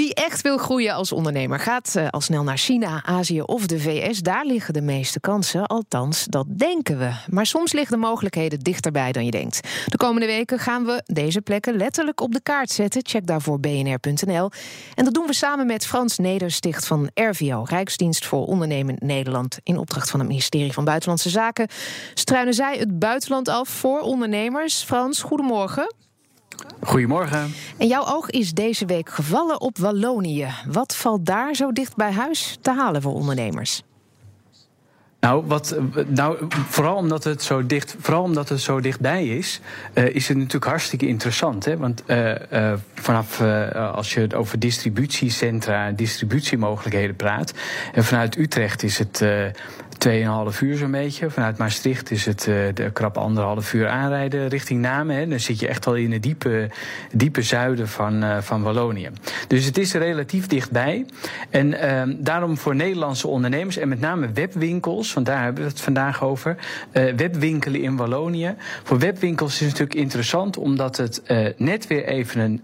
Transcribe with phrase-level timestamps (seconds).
[0.00, 3.80] Wie echt wil groeien als ondernemer gaat uh, al snel naar China, Azië of de
[3.80, 4.18] VS.
[4.18, 7.12] Daar liggen de meeste kansen, althans dat denken we.
[7.28, 9.68] Maar soms liggen de mogelijkheden dichterbij dan je denkt.
[9.86, 13.06] De komende weken gaan we deze plekken letterlijk op de kaart zetten.
[13.06, 14.50] Check daarvoor bnr.nl.
[14.94, 19.58] En dat doen we samen met Frans Nedersticht van RVO, Rijksdienst voor Ondernemend Nederland.
[19.62, 21.68] In opdracht van het ministerie van Buitenlandse Zaken
[22.14, 24.82] struinen zij het buitenland af voor ondernemers.
[24.82, 25.94] Frans, goedemorgen.
[26.82, 27.54] Goedemorgen.
[27.76, 30.48] En jouw oog is deze week gevallen op Wallonië.
[30.66, 33.82] Wat valt daar zo dicht bij huis te halen voor ondernemers?
[35.20, 35.76] Nou, wat,
[36.06, 39.60] nou, vooral omdat het zo dicht, vooral omdat het zo dichtbij is,
[39.94, 41.64] uh, is het natuurlijk hartstikke interessant.
[41.64, 41.76] Hè?
[41.76, 43.40] Want uh, uh, vanaf
[43.74, 47.54] als je over distributiecentra en distributiemogelijkheden praat,
[47.92, 49.24] en vanuit Utrecht is het
[50.08, 51.30] 2,5 uur zo'n beetje.
[51.30, 55.16] Vanuit Maastricht is het uh, de krap anderhalf uur aanrijden richting Namen.
[55.16, 55.26] Hè.
[55.26, 56.70] Dan zit je echt al in het diepe,
[57.12, 59.10] diepe zuiden van, uh, van Wallonië.
[59.48, 61.06] Dus het is relatief dichtbij.
[61.50, 65.80] En uh, daarom voor Nederlandse ondernemers en met name webwinkels, want daar hebben we het
[65.80, 66.56] vandaag over.
[66.92, 68.54] Uh, webwinkelen in Wallonië.
[68.82, 71.22] Voor webwinkels is het natuurlijk interessant omdat het
[71.56, 72.62] net weer even een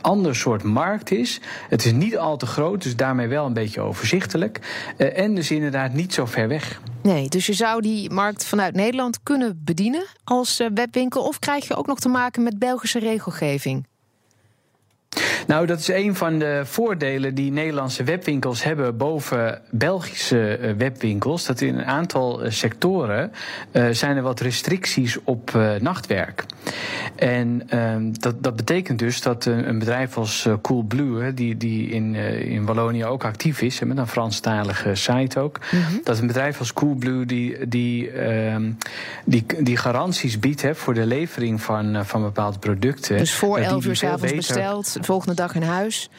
[0.00, 1.40] ander soort markt is.
[1.68, 4.60] Het is niet al te groot, dus daarmee wel een beetje overzichtelijk.
[4.96, 6.80] Uh, en dus inderdaad niet zo ver weg.
[7.02, 11.68] Nee, dus je zou die markt vanuit Nederland kunnen bedienen als uh, webwinkel, of krijg
[11.68, 13.88] je ook nog te maken met Belgische regelgeving?
[15.46, 21.44] Nou, dat is een van de voordelen die Nederlandse webwinkels hebben boven Belgische eh, webwinkels.
[21.46, 23.32] Dat in een aantal eh, sectoren
[23.72, 26.44] uh, zijn er wat restricties op uh, nachtwerk.
[27.20, 32.14] En uh, dat, dat betekent dus dat een, een bedrijf als Coolblue, die, die in,
[32.14, 36.00] in Wallonië ook actief is, met een Franstalige site ook, mm -hmm.
[36.04, 38.72] dat een bedrijf als Coolblue die, die, ehm,
[39.24, 43.18] die, die garanties biedt hè, voor de levering van, van bepaalde producten.
[43.18, 46.10] Dus voor 11 uur s avonds besteld, volgende dag in huis.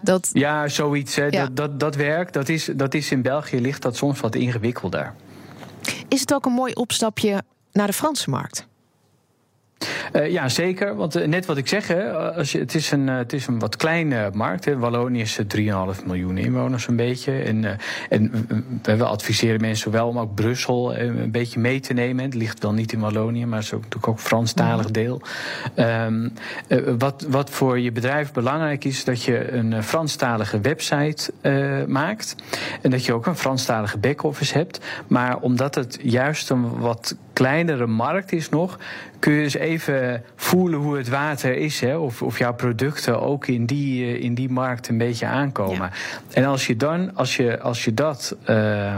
[0.00, 0.30] Dat...
[0.32, 1.16] Ja, zoiets.
[1.16, 1.24] Hè.
[1.24, 1.30] Ja.
[1.30, 2.32] Dat, dat, dat werkt.
[2.32, 5.14] Dat is, dat is in België ligt dat soms wat ingewikkelder.
[6.08, 8.66] Is het ook een mooi opstapje naar de Franse markt?
[10.12, 10.96] Uh, ja, zeker.
[10.96, 13.46] Want uh, net wat ik zeg, hè, als je, het, is een, uh, het is
[13.46, 14.64] een wat kleine markt.
[14.64, 14.78] Hè.
[14.78, 17.32] Wallonië is 3,5 miljoen inwoners een beetje.
[17.32, 17.78] En,
[18.08, 18.48] en
[18.82, 22.24] we adviseren mensen wel om ook Brussel een beetje mee te nemen.
[22.24, 25.20] Het ligt wel niet in Wallonië, maar het is ook, natuurlijk ook Franstalig deel.
[25.76, 26.32] Um,
[26.98, 31.32] wat, wat voor je bedrijf belangrijk is, dat je een Franstalige website
[31.86, 32.36] maakt.
[32.82, 34.80] En dat je ook een Franstalige back-office hebt.
[35.06, 38.78] Maar omdat het juist een wat kleinere markt is nog,
[39.18, 41.80] kun je eens even voelen hoe het water is.
[41.80, 41.96] Hè?
[41.96, 45.76] Of, of jouw producten ook in die, in die markt een beetje aankomen.
[45.76, 45.90] Ja.
[46.30, 48.96] En als je dan, als je, als je dat, uh,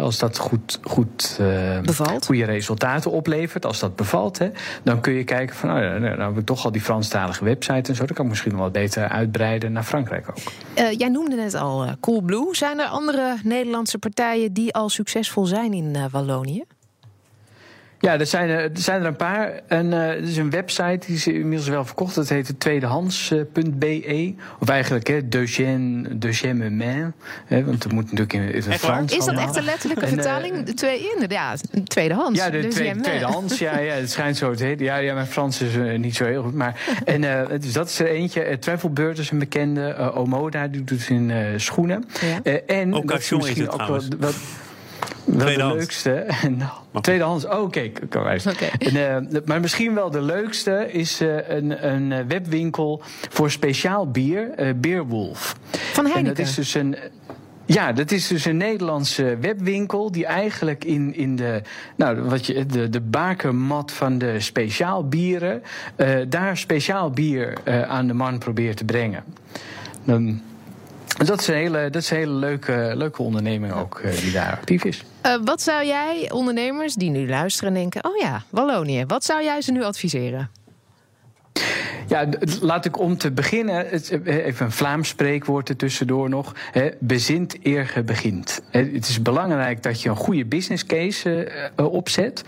[0.00, 2.26] als dat goed, goed uh, bevalt.
[2.26, 4.50] goede resultaten oplevert, als dat bevalt, hè,
[4.82, 7.96] dan kun je kijken van, nou, nou hebben we toch al die Franstalige website en
[7.96, 8.06] zo.
[8.06, 10.38] Dan kan ik misschien nog wel beter uitbreiden naar Frankrijk ook.
[10.78, 12.56] Uh, jij noemde net al Coolblue.
[12.56, 16.64] Zijn er andere Nederlandse partijen die al succesvol zijn in Wallonië?
[18.06, 19.60] Ja, er zijn er, er zijn er een paar.
[19.66, 22.14] En uh, er is een website, die is inmiddels wel verkocht.
[22.14, 24.34] Dat heet tweedehands.be.
[24.58, 27.14] Of eigenlijk hè, Deuxième, Deuxième Main.
[27.46, 29.16] Hè, want het moet natuurlijk in, in het Frans.
[29.16, 30.68] Is dat echt een letterlijke en, vertaling?
[30.68, 32.38] Uh, twee in, ja, tweedehands.
[32.38, 33.58] Ja, de twee, tweedehands.
[33.58, 34.84] ja, ja, het schijnt zo te heten.
[34.84, 36.54] Ja, ja mijn Frans is uh, niet zo heel goed.
[36.54, 38.48] Maar, en uh, dus dat is er eentje.
[38.48, 39.96] Uh, Travelbeurt is een bekende.
[39.98, 42.04] Uh, Omoda die doet het in uh, schoenen.
[42.20, 42.52] Ja.
[42.52, 44.32] Uh, en Occasion dat is misschien ook wel, wel
[45.26, 46.26] wel de leukste.
[46.56, 47.90] Nou, tweedehands, oh, oké.
[48.04, 48.40] Okay.
[48.48, 48.78] okay.
[48.80, 54.70] uh, maar misschien wel de leukste is uh, een, een webwinkel voor speciaal bier, uh,
[54.76, 55.56] Beerwolf.
[55.70, 56.16] Van Heineken?
[56.16, 56.96] En dat is dus een.
[57.68, 61.62] Ja, dat is dus een Nederlandse webwinkel die eigenlijk in, in de,
[61.96, 65.62] nou, wat je, de, de bakermat van de speciaal bieren,
[66.28, 67.56] daar speciaal bier
[67.86, 69.24] aan de man probeert te brengen.
[70.04, 70.40] Dan,
[71.24, 74.52] dat is een hele, dat is een hele leuke, leuke onderneming ook uh, die daar
[74.52, 75.04] actief is.
[75.26, 79.60] Uh, wat zou jij ondernemers die nu luisteren denken: oh ja, Wallonië, wat zou jij
[79.60, 80.50] ze nu adviseren?
[82.06, 82.28] Ja,
[82.60, 83.92] laat ik om te beginnen,
[84.24, 86.52] even een Vlaams spreekwoord er tussendoor nog.
[86.72, 88.62] Hè, bezint eer je begint.
[88.70, 92.44] Het is belangrijk dat je een goede business case uh, opzet.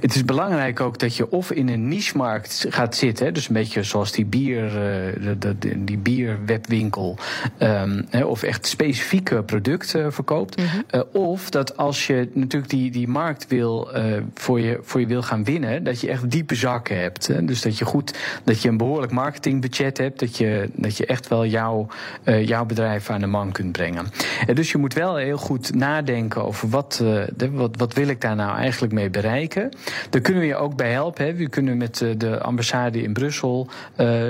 [0.00, 3.34] Het is belangrijk ook dat je of in een niche-markt gaat zitten.
[3.34, 7.18] Dus een beetje zoals die, bier, uh, de, de, die bierwebwinkel.
[7.58, 10.56] Um, of echt specifieke producten verkoopt.
[10.56, 10.84] Mm -hmm.
[10.94, 13.88] uh, of dat als je natuurlijk die, die markt wil,
[14.34, 17.26] voor, je, voor je wil gaan winnen, dat je echt diepe zakken hebt.
[17.26, 17.44] Hè?
[17.44, 21.28] Dus dat je goed, dat je een behoorlijk marketingbudget hebt, dat je, dat je echt
[21.28, 21.86] wel jouw,
[22.24, 24.06] uh, jouw bedrijf aan de man kunt brengen.
[24.46, 26.96] En dus je moet wel heel goed nadenken over wat,
[27.36, 29.70] de, wat, wat wil ik daar nou eigenlijk mee bereiken.
[30.10, 31.36] Daar kunnen we je ook bij helpen.
[31.36, 33.68] We kunnen met de ambassade in Brussel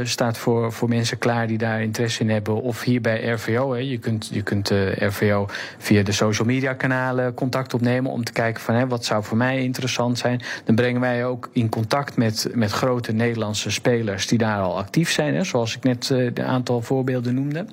[0.03, 2.63] staat voor, voor mensen klaar die daar interesse in hebben.
[2.63, 3.73] Of hier bij RVO.
[3.73, 3.79] Hè.
[3.79, 5.47] Je kunt, je kunt RVO
[5.79, 9.37] via de social media kanalen contact opnemen om te kijken van hè, wat zou voor
[9.37, 10.41] mij interessant zijn.
[10.65, 15.11] Dan brengen wij ook in contact met, met grote Nederlandse spelers die daar al actief
[15.11, 17.67] zijn, hè, zoals ik net uh, een aantal voorbeelden noemde.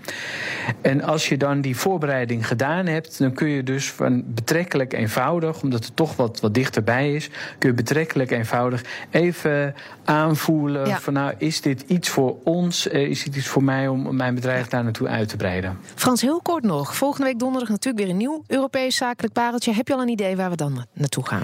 [0.81, 5.61] En als je dan die voorbereiding gedaan hebt, dan kun je dus van betrekkelijk eenvoudig,
[5.61, 11.33] omdat het toch wat, wat dichterbij is, kun je betrekkelijk eenvoudig even aanvoelen van nou,
[11.37, 12.87] is dit iets voor ons?
[12.87, 15.77] Uh, is dit iets voor mij om mijn bedrijf daar naartoe uit te breiden?
[15.95, 16.95] Frans, heel kort nog.
[16.95, 19.73] Volgende week donderdag natuurlijk weer een nieuw Europees zakelijk pareltje.
[19.73, 21.43] Heb je al een idee waar we dan naartoe gaan?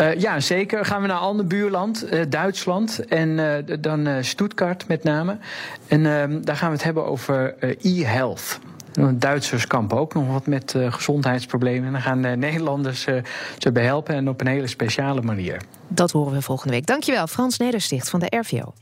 [0.00, 0.84] Uh, ja, zeker.
[0.84, 5.38] Gaan we naar een ander buurland, uh, Duitsland en uh, dan Stuttgart met name.
[5.88, 8.58] En ehm, daar gaan we het hebben over e-health.
[9.12, 11.86] Duitsers kampen ook nog wat met gezondheidsproblemen.
[11.86, 13.06] En dan gaan Nederlanders
[13.58, 15.60] ze bij helpen en op een hele speciale manier.
[15.88, 16.86] Dat horen we volgende week.
[16.86, 18.72] Dankjewel, Frans Nedersticht van de RVO.